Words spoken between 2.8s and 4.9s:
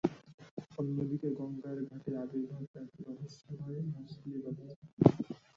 এক রহস্যময় মছলিবাবার।